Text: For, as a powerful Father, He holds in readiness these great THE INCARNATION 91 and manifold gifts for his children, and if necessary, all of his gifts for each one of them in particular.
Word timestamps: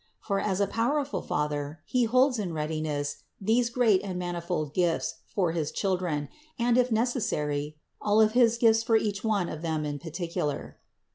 For, 0.19 0.39
as 0.39 0.59
a 0.59 0.65
powerful 0.65 1.21
Father, 1.21 1.81
He 1.85 2.05
holds 2.05 2.39
in 2.39 2.53
readiness 2.53 3.17
these 3.39 3.69
great 3.69 4.01
THE 4.01 4.07
INCARNATION 4.07 4.17
91 4.17 4.25
and 4.25 4.33
manifold 4.33 4.73
gifts 4.73 5.15
for 5.27 5.51
his 5.51 5.71
children, 5.71 6.27
and 6.57 6.75
if 6.75 6.91
necessary, 6.91 7.77
all 8.01 8.19
of 8.19 8.31
his 8.31 8.57
gifts 8.57 8.81
for 8.81 8.97
each 8.97 9.23
one 9.23 9.47
of 9.47 9.61
them 9.61 9.85
in 9.85 9.99
particular. 9.99 10.79